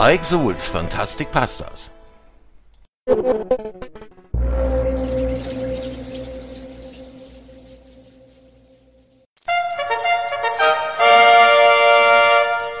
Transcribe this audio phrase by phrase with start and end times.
[0.00, 1.90] Mike Souls Fantastic Pastas.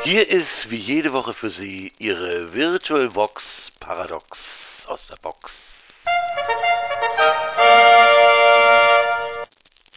[0.04, 4.38] Hier ist wie jede Woche für Sie Ihre Virtual Vox Paradox
[4.86, 5.50] aus der Box.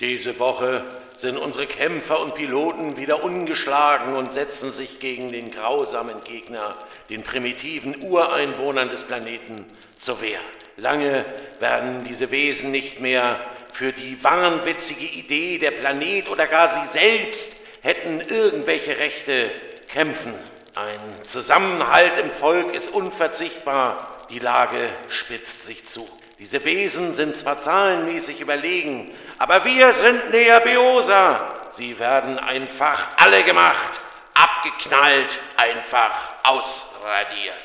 [0.02, 0.84] Diese Woche
[1.20, 6.74] sind unsere Kämpfer und Piloten wieder ungeschlagen und setzen sich gegen den grausamen Gegner,
[7.12, 9.68] den primitiven Ureinwohnern des Planeten,
[10.00, 10.40] zur Wehr.
[10.78, 11.24] Lange
[11.60, 13.36] werden diese Wesen nicht mehr
[13.74, 17.52] für die wahnwitzige Idee, der Planet oder gar sie selbst
[17.84, 19.52] hätten irgendwelche Rechte
[19.88, 20.34] kämpfen.
[20.74, 24.26] Ein Zusammenhalt im Volk ist unverzichtbar.
[24.32, 26.10] Die Lage spitzt sich zu.
[26.42, 31.54] Diese Wesen sind zwar zahlenmäßig überlegen, aber wir sind Neabeosa.
[31.78, 33.92] Sie werden einfach alle gemacht,
[34.34, 36.10] abgeknallt, einfach
[36.42, 37.60] ausradiert.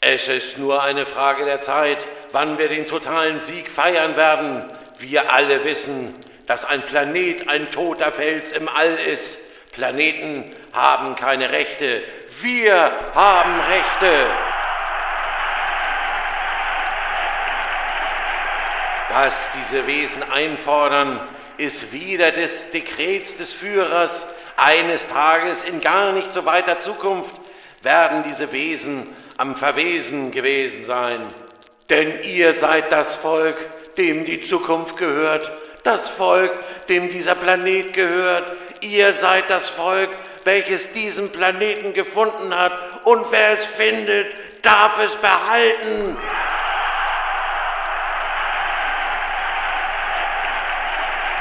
[0.00, 1.98] Es ist nur eine Frage der Zeit,
[2.30, 4.64] wann wir den totalen Sieg feiern werden.
[5.00, 6.14] Wir alle wissen,
[6.46, 9.38] dass ein Planet ein toter Fels im All ist.
[9.72, 12.00] Planeten haben keine Rechte.
[12.42, 14.28] Wir haben Rechte.
[19.12, 21.20] Was diese Wesen einfordern,
[21.56, 24.26] ist wieder des Dekrets des Führers.
[24.56, 27.32] Eines Tages in gar nicht so weiter Zukunft
[27.82, 31.26] werden diese Wesen am Verwesen gewesen sein.
[31.88, 33.56] Denn ihr seid das Volk,
[33.96, 35.50] dem die Zukunft gehört,
[35.82, 38.56] das Volk, dem dieser Planet gehört.
[38.80, 40.10] Ihr seid das Volk,
[40.44, 43.04] welches diesen Planeten gefunden hat.
[43.04, 44.28] Und wer es findet,
[44.62, 46.16] darf es behalten.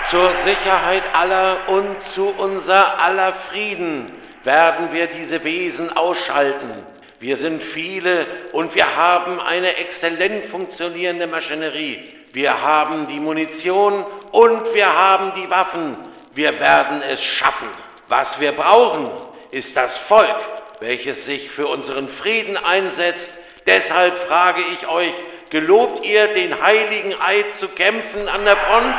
[0.10, 4.12] Zur Sicherheit aller und zu unser aller Frieden
[4.44, 6.72] werden wir diese Wesen ausschalten.
[7.20, 12.10] Wir sind viele und wir haben eine exzellent funktionierende Maschinerie.
[12.34, 15.96] Wir haben die Munition und wir haben die Waffen.
[16.34, 17.68] Wir werden es schaffen.
[18.08, 19.12] Was wir brauchen,
[19.52, 20.38] ist das Volk,
[20.80, 23.32] welches sich für unseren Frieden einsetzt.
[23.68, 25.14] Deshalb frage ich euch,
[25.52, 28.96] gelobt ihr den heiligen Eid zu kämpfen an der Front?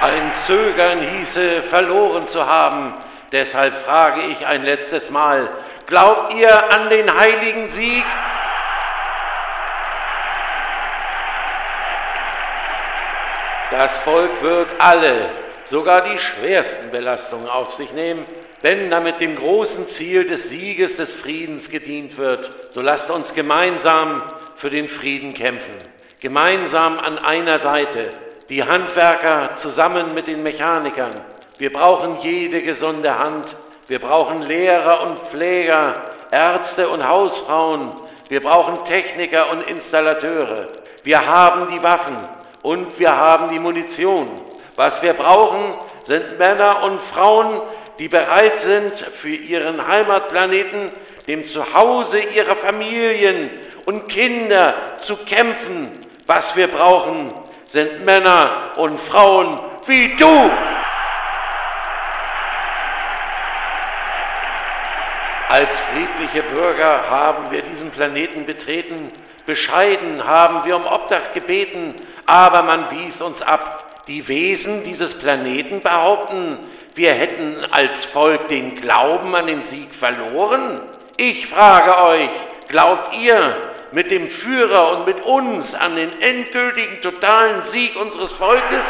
[0.00, 2.94] Ein Zögern hieße verloren zu haben.
[3.32, 5.48] Deshalb frage ich ein letztes Mal,
[5.86, 8.04] glaubt ihr an den heiligen Sieg?
[13.72, 15.30] Das Volk wird alle,
[15.64, 18.24] sogar die schwersten Belastungen auf sich nehmen,
[18.62, 22.72] wenn damit dem großen Ziel des Sieges des Friedens gedient wird.
[22.72, 24.22] So lasst uns gemeinsam
[24.56, 25.76] für den Frieden kämpfen.
[26.20, 28.10] Gemeinsam an einer Seite
[28.48, 31.10] die Handwerker zusammen mit den Mechanikern.
[31.58, 33.54] Wir brauchen jede gesunde Hand.
[33.88, 37.90] Wir brauchen Lehrer und Pfleger, Ärzte und Hausfrauen.
[38.28, 40.68] Wir brauchen Techniker und Installateure.
[41.02, 42.16] Wir haben die Waffen
[42.62, 44.28] und wir haben die Munition.
[44.76, 47.60] Was wir brauchen, sind Männer und Frauen,
[47.98, 50.90] die bereit sind, für ihren Heimatplaneten,
[51.26, 53.50] dem Zuhause ihrer Familien
[53.86, 55.90] und Kinder zu kämpfen.
[56.26, 57.32] Was wir brauchen,
[57.68, 60.50] sind Männer und Frauen wie du.
[65.48, 69.10] Als friedliche Bürger haben wir diesen Planeten betreten,
[69.46, 71.94] bescheiden haben wir um Obdach gebeten,
[72.26, 74.04] aber man wies uns ab.
[74.06, 76.58] Die Wesen dieses Planeten behaupten,
[76.94, 80.80] wir hätten als Volk den Glauben an den Sieg verloren.
[81.16, 82.30] Ich frage euch,
[82.68, 83.54] glaubt ihr,
[83.92, 88.84] mit dem Führer und mit uns an den endgültigen totalen Sieg unseres Volkes?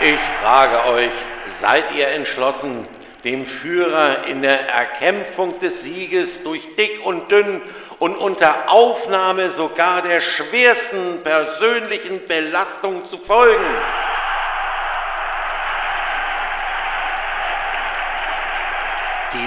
[0.00, 1.12] Ich frage euch,
[1.60, 2.86] seid ihr entschlossen,
[3.22, 7.62] dem Führer in der Erkämpfung des Sieges durch dick und dünn
[8.00, 13.76] und unter Aufnahme sogar der schwersten persönlichen Belastung zu folgen?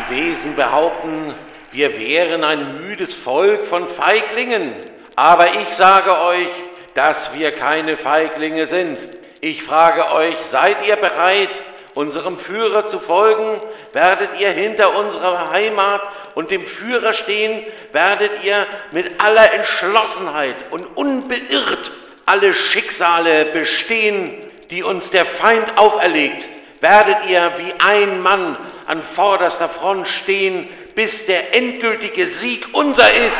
[0.09, 1.35] Wesen behaupten,
[1.71, 4.73] wir wären ein müdes Volk von Feiglingen.
[5.15, 6.49] Aber ich sage euch,
[6.93, 8.97] dass wir keine Feiglinge sind.
[9.41, 11.51] Ich frage euch, seid ihr bereit,
[11.93, 13.61] unserem Führer zu folgen?
[13.93, 16.01] Werdet ihr hinter unserer Heimat
[16.35, 17.65] und dem Führer stehen?
[17.91, 21.91] Werdet ihr mit aller Entschlossenheit und unbeirrt
[22.25, 26.45] alle Schicksale bestehen, die uns der Feind auferlegt?
[26.85, 28.55] werdet ihr wie ein Mann
[28.87, 33.35] an vorderster Front stehen, bis der endgültige Sieg unser ist.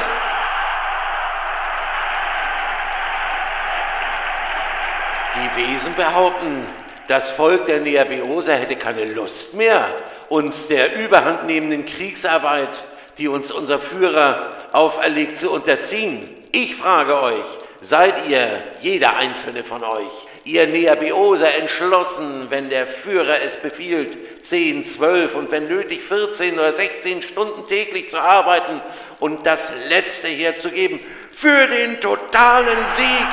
[5.35, 6.65] Die Wesen behaupten,
[7.07, 9.87] das Volk der Neabeoser hätte keine Lust mehr,
[10.29, 12.69] uns der überhandnehmenden Kriegsarbeit,
[13.17, 16.27] die uns unser Führer auferlegt, zu unterziehen.
[16.51, 17.45] Ich frage euch,
[17.81, 20.11] seid ihr, jeder einzelne von euch,
[20.45, 26.73] ihr Neabeoser entschlossen, wenn der Führer es befiehlt, 10, 12 und wenn nötig 14 oder
[26.73, 28.81] 16 Stunden täglich zu arbeiten
[29.19, 30.99] und das Letzte herzugeben
[31.35, 33.27] für den totalen Sieg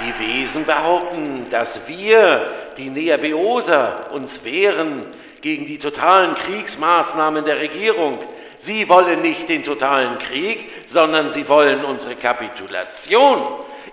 [0.00, 2.46] Die Wesen behaupten, dass wir,
[2.78, 5.04] die Neabeoser, uns wehren
[5.42, 8.18] gegen die totalen Kriegsmaßnahmen der Regierung.
[8.58, 13.42] Sie wollen nicht den totalen Krieg, sondern sie wollen unsere Kapitulation.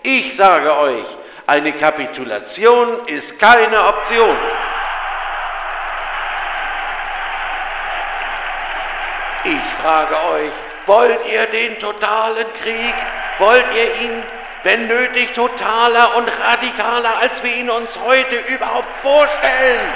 [0.01, 1.05] Ich sage euch,
[1.47, 4.38] eine Kapitulation ist keine Option.
[9.44, 10.53] Ich frage euch,
[10.85, 12.94] wollt ihr den totalen Krieg?
[13.39, 14.23] Wollt ihr ihn
[14.63, 19.94] wenn nötig totaler und radikaler, als wir ihn uns heute überhaupt vorstellen.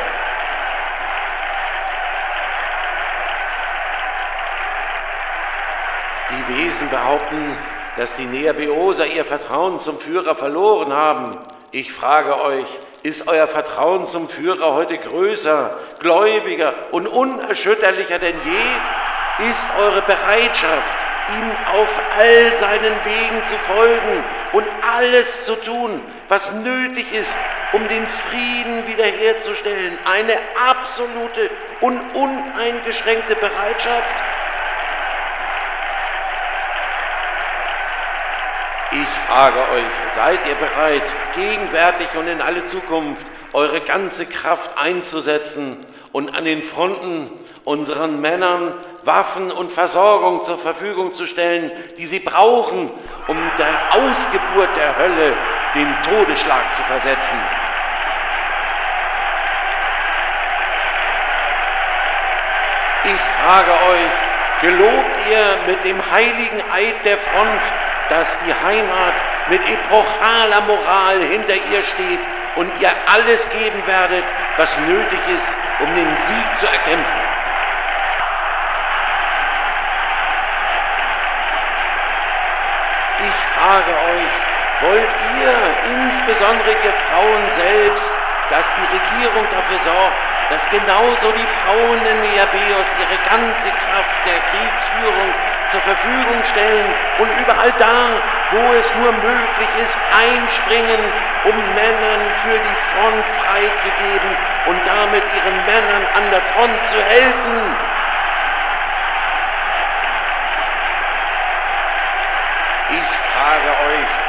[6.30, 7.58] Die Wesen behaupten,
[7.98, 11.38] dass die Neabeoser ihr Vertrauen zum Führer verloren haben.
[11.72, 12.66] Ich frage euch,
[13.04, 19.48] ist euer Vertrauen zum Führer heute größer, gläubiger und unerschütterlicher denn je?
[19.50, 20.86] Ist eure Bereitschaft,
[21.30, 24.24] ihm auf all seinen Wegen zu folgen
[24.54, 27.32] und alles zu tun, was nötig ist,
[27.74, 29.98] um den Frieden wiederherzustellen.
[30.06, 30.34] Eine
[30.70, 31.50] absolute
[31.80, 34.31] und uneingeschränkte Bereitschaft.
[39.12, 41.04] Ich frage euch, seid ihr bereit,
[41.36, 45.78] gegenwärtig und in alle Zukunft eure ganze Kraft einzusetzen
[46.12, 47.30] und an den Fronten
[47.66, 48.74] unseren Männern
[49.04, 52.92] Waffen und Versorgung zur Verfügung zu stellen, die sie brauchen,
[53.28, 55.34] um der Ausgeburt der Hölle
[55.74, 57.40] den Todesschlag zu versetzen.
[63.04, 64.12] Ich frage euch,
[64.62, 67.62] gelobt ihr mit dem heiligen Eid der Front,
[68.12, 69.16] dass die Heimat
[69.50, 72.20] mit epochaler Moral hinter ihr steht
[72.56, 74.26] und ihr alles geben werdet,
[74.58, 77.22] was nötig ist, um den Sieg zu erkämpfen?
[83.62, 84.36] frage euch,
[84.82, 85.54] wollt ihr,
[85.86, 88.12] insbesondere ihr Frauen selbst,
[88.50, 90.18] dass die Regierung dafür sorgt,
[90.50, 95.34] dass genauso die Frauen in Neabeos ihre ganze Kraft der Kriegsführung
[95.72, 96.88] zur Verfügung stellen
[97.20, 98.12] und überall da,
[98.52, 101.00] wo es nur möglich ist, einspringen,
[101.46, 104.32] um Männern für die Front freizugeben
[104.68, 107.76] und damit ihren Männern an der Front zu helfen.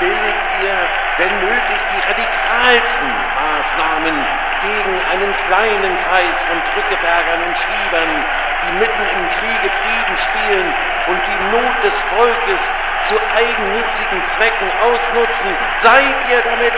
[0.02, 0.76] billigt ihr,
[1.18, 4.16] wenn nötig, die radikalsten Maßnahmen
[4.62, 8.10] gegen einen kleinen Kreis von Drückebergern und Schiebern,
[8.66, 10.74] die mitten im Kriege Frieden spielen
[11.06, 12.60] und die Not des Volkes
[13.08, 15.56] zu eigennützigen Zwecken ausnutzen.
[15.81, 16.75] Seid ihr damit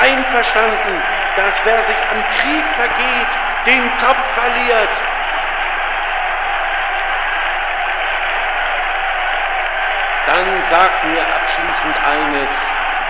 [0.00, 1.02] einverstanden,
[1.36, 3.28] dass wer sich am Krieg vergeht,
[3.66, 4.90] den Kopf verliert?
[10.26, 12.50] Dann sagt mir abschließend eines,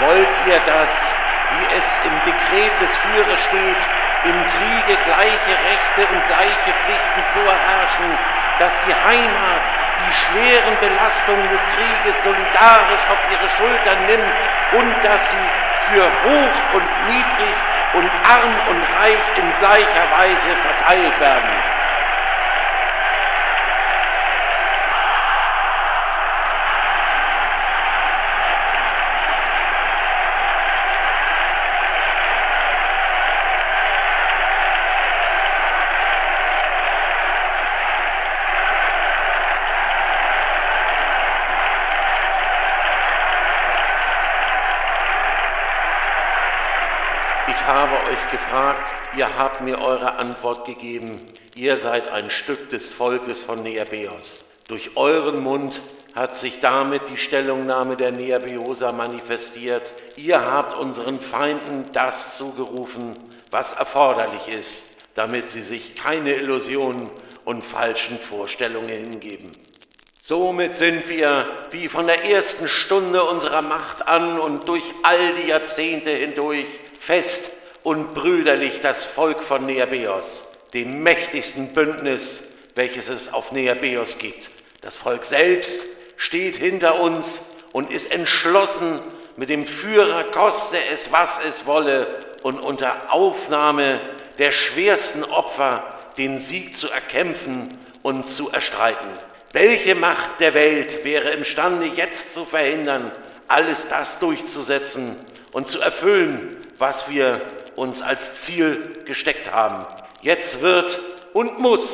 [0.01, 0.91] wollt ihr das,
[1.51, 8.17] wie es im Dekret des Führers steht, im Kriege gleiche Rechte und gleiche Pflichten vorherrschen,
[8.59, 9.63] dass die Heimat
[10.01, 14.33] die schweren Belastungen des Krieges solidarisch auf ihre Schultern nimmt
[14.73, 17.57] und dass sie für hoch und niedrig
[17.95, 21.51] und arm und reich in gleicher Weise verteilt werden.
[47.67, 48.83] habe euch gefragt,
[49.17, 51.21] ihr habt mir eure Antwort gegeben,
[51.55, 54.45] ihr seid ein Stück des Volkes von Neabeos.
[54.67, 55.81] Durch euren Mund
[56.17, 59.83] hat sich damit die Stellungnahme der Neabeoser manifestiert.
[60.17, 63.13] Ihr habt unseren Feinden das zugerufen,
[63.53, 64.83] was erforderlich ist,
[65.15, 67.09] damit sie sich keine Illusionen
[67.45, 69.53] und falschen Vorstellungen hingeben.
[70.23, 75.51] Somit sind wir, wie von der ersten Stunde unserer Macht an und durch all die
[75.51, 76.67] Jahrzehnte hindurch,
[77.01, 77.54] fest
[77.85, 82.43] und brüderlich das Volk von Neabeos, dem mächtigsten Bündnis,
[82.75, 84.49] welches es auf Neabeos gibt.
[84.81, 85.79] Das Volk selbst
[86.17, 87.27] steht hinter uns
[87.73, 89.01] und ist entschlossen,
[89.37, 92.07] mit dem Führer, koste es, was es wolle,
[92.43, 94.01] und unter Aufnahme
[94.39, 97.69] der schwersten Opfer den Sieg zu erkämpfen
[98.03, 99.09] und zu erstreiten.
[99.53, 103.13] Welche Macht der Welt wäre imstande, jetzt zu verhindern,
[103.49, 105.17] alles das durchzusetzen
[105.53, 107.41] und zu erfüllen, was wir
[107.77, 109.85] uns als Ziel gesteckt haben?
[110.23, 111.01] Jetzt wird
[111.33, 111.87] und muss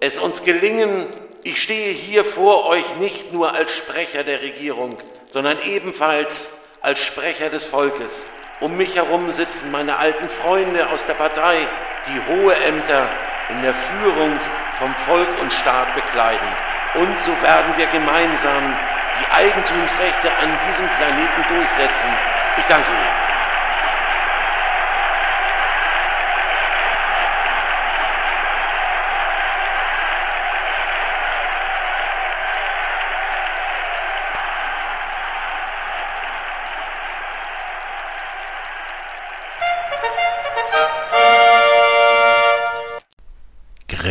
[0.00, 1.08] es uns gelingen,
[1.44, 4.96] ich stehe hier vor euch nicht nur als Sprecher der Regierung,
[5.32, 6.50] sondern ebenfalls
[6.82, 8.12] als Sprecher des Volkes.
[8.60, 11.66] Um mich herum sitzen meine alten Freunde aus der Partei,
[12.08, 13.06] die hohe Ämter
[13.50, 14.38] in der Führung
[14.78, 16.48] vom Volk und Staat bekleiden.
[16.94, 18.76] Und so werden wir gemeinsam
[19.20, 22.10] die Eigentumsrechte an diesem Planeten durchsetzen.
[22.58, 23.27] Ich danke Ihnen.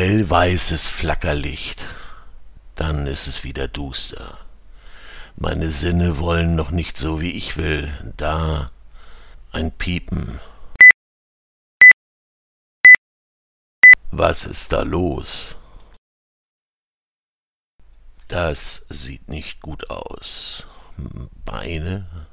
[0.07, 1.85] Grellweißes Flackerlicht,
[2.75, 4.37] dann ist es wieder duster.
[5.35, 7.91] Meine Sinne wollen noch nicht so, wie ich will.
[8.15, 8.71] Da
[9.51, 10.39] ein Piepen.
[14.11, 15.57] Was ist da los?
[18.29, 20.65] Das sieht nicht gut aus.
[21.43, 22.27] Beine?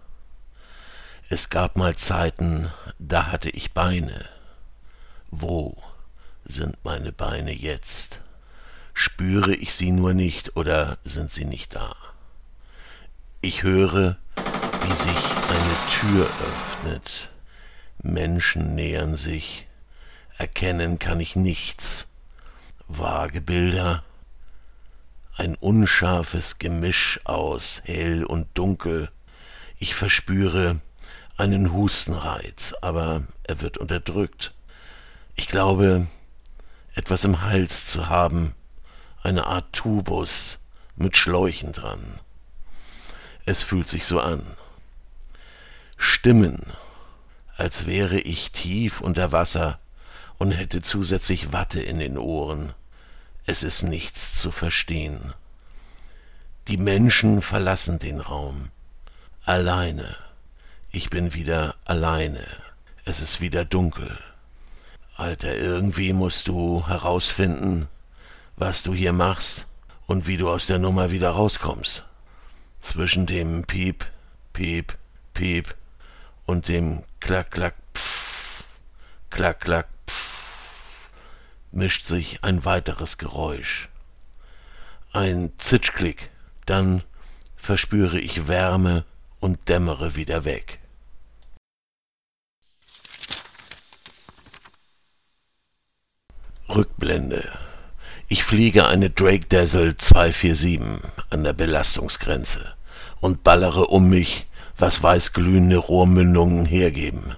[1.28, 4.26] Es gab mal Zeiten, da hatte ich Beine.
[5.32, 5.76] Wo?
[6.44, 8.20] Sind meine Beine jetzt?
[8.92, 11.96] Spüre ich sie nur nicht oder sind sie nicht da?
[13.40, 17.30] Ich höre, wie sich eine Tür öffnet.
[18.02, 19.66] Menschen nähern sich.
[20.36, 22.06] Erkennen kann ich nichts.
[22.88, 24.04] Vage Bilder.
[25.36, 29.10] Ein unscharfes Gemisch aus hell und dunkel.
[29.78, 30.80] Ich verspüre
[31.36, 34.54] einen Hustenreiz, aber er wird unterdrückt.
[35.34, 36.06] Ich glaube,
[36.94, 38.54] etwas im Hals zu haben,
[39.22, 40.60] eine Art Tubus
[40.96, 42.20] mit Schläuchen dran.
[43.46, 44.46] Es fühlt sich so an.
[45.96, 46.72] Stimmen,
[47.56, 49.78] als wäre ich tief unter Wasser
[50.38, 52.72] und hätte zusätzlich Watte in den Ohren.
[53.46, 55.34] Es ist nichts zu verstehen.
[56.68, 58.70] Die Menschen verlassen den Raum.
[59.44, 60.16] Alleine.
[60.90, 62.46] Ich bin wieder alleine.
[63.04, 64.18] Es ist wieder dunkel.
[65.16, 67.86] Alter, irgendwie musst du herausfinden,
[68.56, 69.68] was du hier machst
[70.06, 72.02] und wie du aus der Nummer wieder rauskommst.
[72.80, 74.06] Zwischen dem Piep,
[74.52, 74.98] Piep,
[75.32, 75.76] Piep
[76.46, 78.64] und dem Klack, Klack, Pff,
[79.30, 81.10] Klack, Klack, Pff,
[81.70, 83.88] mischt sich ein weiteres Geräusch.
[85.12, 86.30] Ein Zitschklick,
[86.66, 87.04] dann
[87.56, 89.04] verspüre ich Wärme
[89.38, 90.80] und dämmere wieder weg.
[96.68, 97.50] Rückblende.
[98.26, 100.80] Ich fliege eine Drake Dazzle 247
[101.28, 102.64] an der Belastungsgrenze
[103.20, 104.46] und ballere um mich,
[104.78, 107.36] was weißglühende Rohrmündungen hergeben.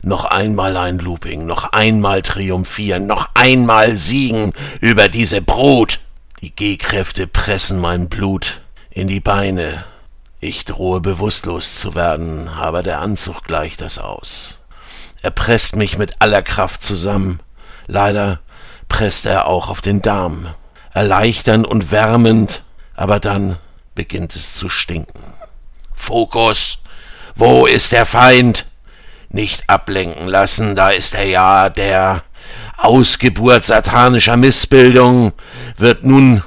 [0.00, 6.00] Noch einmal ein Looping, noch einmal triumphieren, noch einmal siegen über diese Brut.
[6.40, 9.84] Die G-Kräfte pressen mein Blut in die Beine.
[10.40, 14.56] Ich drohe bewusstlos zu werden, aber der Anzug gleicht das aus.
[15.20, 17.38] Er presst mich mit aller Kraft zusammen.
[17.86, 18.40] Leider
[18.92, 20.48] presst er auch auf den Darm.
[20.92, 22.62] Erleichternd und wärmend,
[22.94, 23.56] aber dann
[23.94, 25.32] beginnt es zu stinken.
[25.94, 26.82] Fokus!
[27.34, 28.66] Wo ist der Feind?
[29.30, 32.22] Nicht ablenken lassen, da ist er ja, der
[32.76, 35.32] Ausgeburt satanischer Missbildung
[35.78, 36.44] wird nun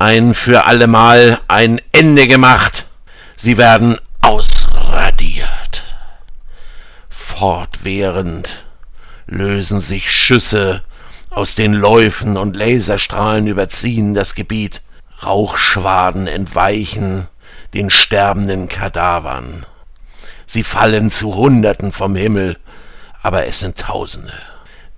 [0.00, 2.88] ein für allemal ein Ende gemacht.
[3.36, 5.84] Sie werden ausradiert.
[7.08, 8.66] Fortwährend
[9.26, 10.82] lösen sich Schüsse
[11.30, 14.82] aus den Läufen und Laserstrahlen überziehen das Gebiet.
[15.22, 17.28] Rauchschwaden entweichen
[17.74, 19.64] den sterbenden Kadavern.
[20.46, 22.58] Sie fallen zu Hunderten vom Himmel,
[23.22, 24.32] aber es sind Tausende.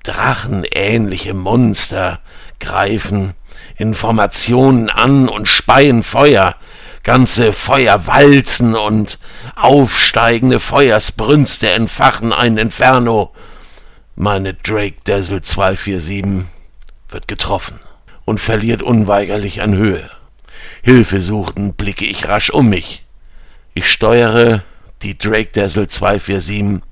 [0.04, 2.20] Drachenähnliche Monster
[2.60, 3.34] greifen
[3.76, 6.56] Informationen an und speien Feuer,
[7.02, 9.18] ganze Feuerwalzen und
[9.56, 13.32] aufsteigende Feuersbrünste entfachen ein Inferno,
[14.14, 16.46] meine Drake Dazzle 247
[17.08, 17.80] wird getroffen
[18.24, 20.10] und verliert unweigerlich an Höhe.
[20.82, 23.04] Hilfesuchend blicke ich rasch um mich.
[23.74, 24.62] Ich steuere
[25.02, 26.82] die Drake Dazzle 247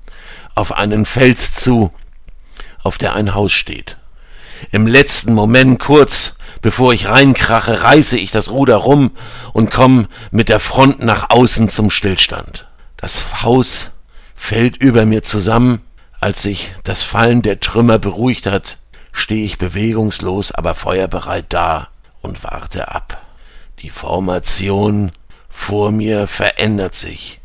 [0.55, 1.91] auf einen Fels zu,
[2.83, 3.97] auf der ein Haus steht.
[4.71, 9.11] Im letzten Moment, kurz bevor ich reinkrache, reiße ich das Ruder rum
[9.53, 12.67] und komme mit der Front nach außen zum Stillstand.
[12.97, 13.91] Das Haus
[14.35, 15.81] fällt über mir zusammen.
[16.21, 18.77] Als sich das Fallen der Trümmer beruhigt hat,
[19.11, 21.87] stehe ich bewegungslos, aber feuerbereit da
[22.21, 23.25] und warte ab.
[23.79, 25.11] Die Formation
[25.49, 27.41] vor mir verändert sich.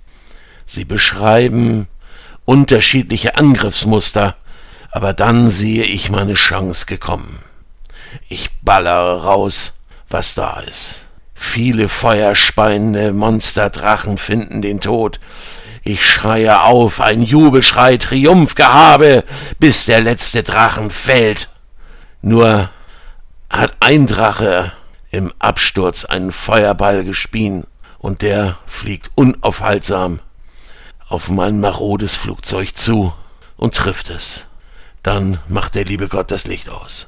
[0.66, 1.88] Sie beschreiben
[2.44, 4.36] unterschiedliche Angriffsmuster,
[4.90, 7.38] aber dann sehe ich meine Chance gekommen.
[8.28, 9.72] Ich ballere raus,
[10.10, 11.06] was da ist.
[11.34, 15.18] Viele feuerspeiende Monsterdrachen finden den Tod.
[15.88, 19.22] Ich schreie auf, ein Jubelschrei, Triumphgehabe,
[19.60, 21.48] bis der letzte Drachen fällt.
[22.22, 22.70] Nur
[23.48, 24.72] hat ein Drache
[25.12, 30.18] im Absturz einen Feuerball gespien und der fliegt unaufhaltsam
[31.08, 33.14] auf mein marodes Flugzeug zu
[33.56, 34.46] und trifft es.
[35.04, 37.06] Dann macht der liebe Gott das Licht aus.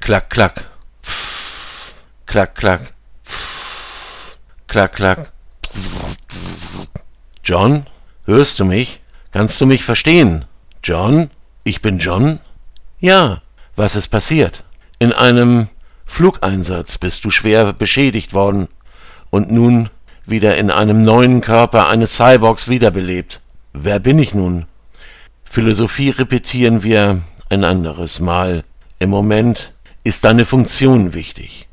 [0.00, 0.77] Klack, klack.
[2.28, 2.92] Klack, klack.
[4.66, 5.32] Klack, klack.
[7.42, 7.86] John,
[8.26, 9.00] hörst du mich?
[9.32, 10.44] Kannst du mich verstehen?
[10.84, 11.30] John?
[11.64, 12.40] Ich bin John?
[13.00, 13.40] Ja.
[13.76, 14.62] Was ist passiert?
[14.98, 15.68] In einem
[16.04, 18.68] Flugeinsatz bist du schwer beschädigt worden
[19.30, 19.88] und nun
[20.26, 23.40] wieder in einem neuen Körper eines Cyborgs wiederbelebt.
[23.72, 24.66] Wer bin ich nun?
[25.44, 28.64] Philosophie repetieren wir ein anderes Mal.
[28.98, 29.72] Im Moment
[30.04, 31.67] ist deine Funktion wichtig.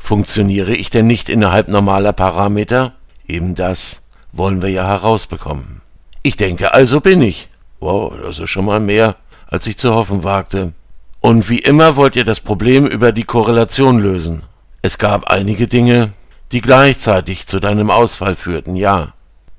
[0.00, 2.94] Funktioniere ich denn nicht innerhalb normaler Parameter?
[3.28, 4.02] Eben das
[4.32, 5.82] wollen wir ja herausbekommen.
[6.22, 7.48] Ich denke, also bin ich.
[7.78, 9.16] Wow, das ist schon mal mehr,
[9.46, 10.72] als ich zu hoffen wagte.
[11.20, 14.42] Und wie immer wollt ihr das Problem über die Korrelation lösen.
[14.82, 16.12] Es gab einige Dinge,
[16.50, 19.12] die gleichzeitig zu deinem Ausfall führten, ja.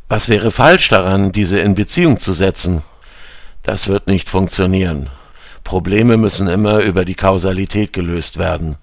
[0.09, 2.81] Was wäre falsch daran, diese in Beziehung zu setzen?
[3.63, 5.09] Das wird nicht funktionieren.
[5.63, 8.75] Probleme müssen immer über die Kausalität gelöst werden.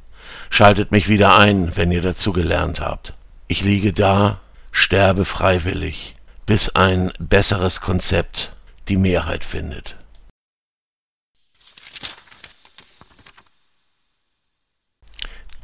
[0.50, 3.14] Schaltet mich wieder ein, wenn ihr dazu gelernt habt.
[3.46, 4.40] Ich liege da,
[4.72, 6.14] sterbe freiwillig,
[6.46, 8.52] bis ein besseres Konzept
[8.88, 9.96] die Mehrheit findet.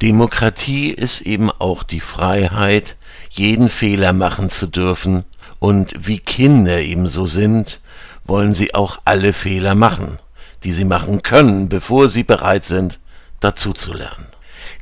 [0.02, 2.96] Demokratie ist eben auch die Freiheit,
[3.30, 5.24] jeden Fehler machen zu dürfen,
[5.60, 7.80] und wie Kinder ebenso sind,
[8.24, 10.18] wollen sie auch alle Fehler machen,
[10.62, 13.00] die sie machen können, bevor sie bereit sind,
[13.40, 14.33] dazuzulernen.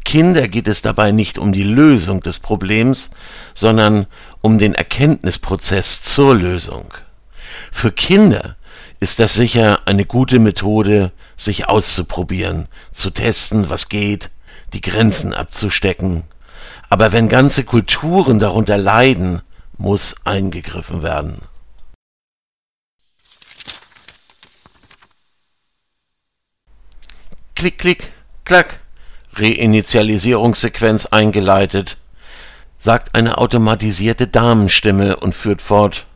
[0.04, 3.10] Kinder geht es dabei nicht um die Lösung des Problems,
[3.54, 4.06] sondern
[4.40, 6.92] um den Erkenntnisprozess zur Lösung.
[7.70, 8.56] Für Kinder
[9.00, 14.30] ist das sicher eine gute Methode, sich auszuprobieren, zu testen, was geht,
[14.72, 16.24] die Grenzen abzustecken.
[16.88, 19.42] Aber wenn ganze Kulturen darunter leiden,
[19.78, 21.40] muss eingegriffen werden.
[27.54, 28.12] Klick, klick,
[28.44, 28.81] klack.
[29.34, 31.96] Reinitialisierungssequenz eingeleitet,
[32.78, 36.06] sagt eine automatisierte Damenstimme und führt fort.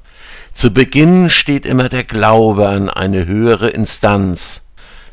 [0.53, 4.63] Zu Beginn steht immer der Glaube an eine höhere Instanz,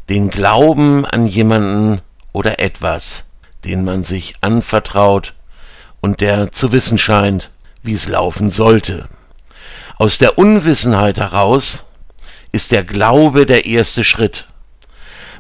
[0.09, 3.25] den Glauben an jemanden oder etwas
[3.65, 5.33] den man sich anvertraut
[6.01, 7.49] und der zu wissen scheint,
[7.81, 9.07] wie es laufen sollte.
[9.97, 11.85] Aus der Unwissenheit heraus
[12.51, 14.47] ist der Glaube der erste Schritt.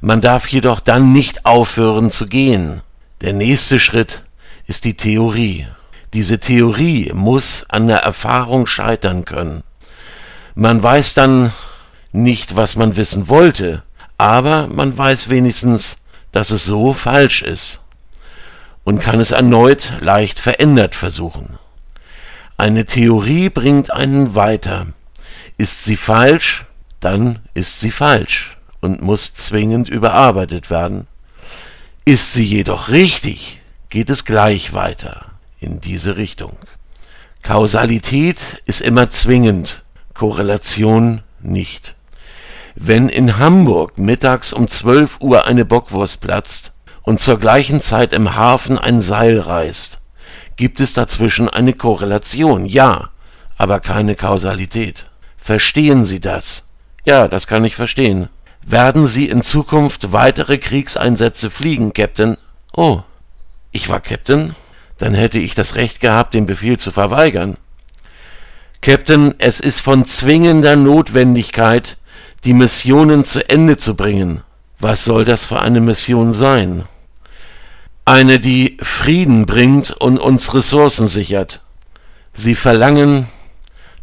[0.05, 2.81] Man darf jedoch dann nicht aufhören zu gehen.
[3.21, 4.25] Der nächste Schritt
[4.67, 5.65] ist die Theorie.
[6.11, 9.63] Diese Theorie muss an der Erfahrung scheitern können.
[10.55, 11.53] Man weiß dann
[12.11, 13.83] nicht, was man wissen wollte,
[14.17, 15.99] aber man weiß wenigstens,
[16.33, 17.79] dass es so falsch ist
[18.83, 21.57] und kann es erneut leicht verändert versuchen.
[22.57, 24.87] Eine Theorie bringt einen weiter.
[25.57, 26.65] Ist sie falsch,
[26.99, 31.07] dann ist sie falsch und muss zwingend überarbeitet werden.
[32.05, 36.57] Ist sie jedoch richtig, geht es gleich weiter in diese Richtung.
[37.41, 41.95] Kausalität ist immer zwingend, Korrelation nicht.
[42.75, 48.35] Wenn in Hamburg mittags um 12 Uhr eine Bockwurst platzt, und zur gleichen Zeit im
[48.35, 49.99] Hafen ein Seil reißt,
[50.55, 53.09] gibt es dazwischen eine Korrelation, ja,
[53.57, 55.05] aber keine Kausalität.
[55.37, 56.63] Verstehen Sie das?
[57.05, 58.29] Ja, das kann ich verstehen.
[58.65, 62.37] Werden Sie in Zukunft weitere Kriegseinsätze fliegen, Captain?
[62.73, 63.01] Oh,
[63.71, 64.55] ich war Captain?
[64.97, 67.57] Dann hätte ich das Recht gehabt, den Befehl zu verweigern.
[68.81, 71.97] Captain, es ist von zwingender Notwendigkeit,
[72.43, 74.41] die Missionen zu Ende zu bringen.
[74.79, 76.85] Was soll das für eine Mission sein?
[78.05, 81.61] eine, die Frieden bringt und uns Ressourcen sichert.
[82.33, 83.27] Sie verlangen,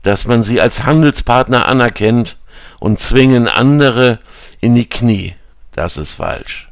[0.02, 2.36] dass man sie als Handelspartner anerkennt
[2.78, 4.20] und zwingen andere
[4.60, 5.34] in die Knie.
[5.72, 6.68] Das ist falsch.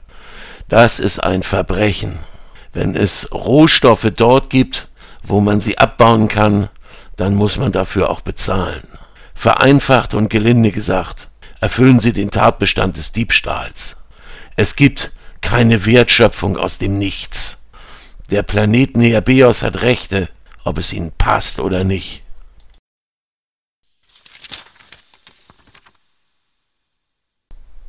[0.68, 2.18] Das ist ein Verbrechen.
[2.72, 4.88] Wenn es Rohstoffe dort gibt,
[5.22, 6.68] wo man sie abbauen kann,
[7.16, 8.86] dann muss man dafür auch bezahlen.
[9.34, 13.96] Vereinfacht und gelinde gesagt, erfüllen sie den Tatbestand des Diebstahls.
[14.56, 17.58] Es gibt keine Wertschöpfung aus dem Nichts.
[18.30, 20.28] Der Planet Neabeos hat Rechte,
[20.64, 22.22] ob es ihnen passt oder nicht.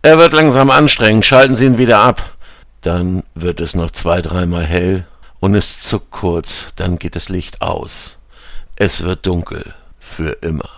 [0.01, 2.37] Er wird langsam anstrengend, schalten Sie ihn wieder ab.
[2.81, 5.05] Dann wird es noch zwei, dreimal hell
[5.41, 8.17] und es zuckt kurz, dann geht das Licht aus.
[8.77, 10.69] Es wird dunkel für immer.